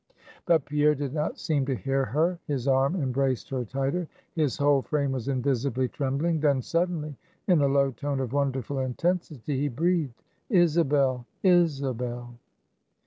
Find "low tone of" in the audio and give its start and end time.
7.67-8.33